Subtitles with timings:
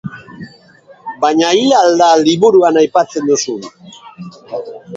[1.25, 3.71] Baina hil al da liburuan aipatzen duzun.